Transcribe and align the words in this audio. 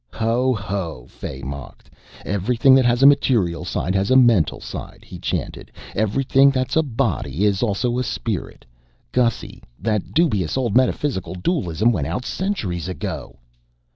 "Ho, 0.13 0.51
ho!" 0.55 1.05
Fay 1.07 1.43
mocked. 1.43 1.91
"Everything 2.25 2.73
that 2.73 2.85
has 2.85 3.03
a 3.03 3.05
material 3.05 3.63
side 3.63 3.93
has 3.93 4.09
a 4.09 4.15
mental 4.15 4.59
side," 4.59 5.03
he 5.05 5.19
chanted. 5.19 5.71
"Everything 5.93 6.49
that's 6.49 6.75
a 6.75 6.81
body 6.81 7.45
is 7.45 7.61
also 7.61 7.99
a 7.99 8.03
spirit. 8.03 8.65
Gussy, 9.11 9.61
that 9.79 10.15
dubious 10.15 10.57
old 10.57 10.75
metaphysical 10.75 11.35
dualism 11.35 11.91
went 11.91 12.07
out 12.07 12.25
centuries 12.25 12.87
ago." 12.87 13.37